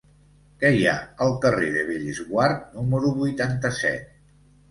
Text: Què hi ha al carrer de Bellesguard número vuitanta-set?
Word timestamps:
Què 0.61 0.69
hi 0.75 0.79
ha 0.91 0.93
al 1.25 1.33
carrer 1.43 1.67
de 1.75 1.83
Bellesguard 1.89 2.65
número 2.79 3.11
vuitanta-set? 3.21 4.09